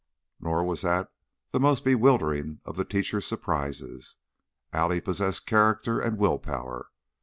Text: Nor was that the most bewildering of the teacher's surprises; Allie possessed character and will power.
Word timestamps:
Nor 0.39 0.63
was 0.65 0.81
that 0.81 1.11
the 1.51 1.59
most 1.59 1.85
bewildering 1.85 2.59
of 2.65 2.75
the 2.75 2.83
teacher's 2.85 3.27
surprises; 3.27 4.17
Allie 4.73 4.99
possessed 4.99 5.45
character 5.45 5.99
and 5.99 6.17
will 6.17 6.39
power. 6.39 6.89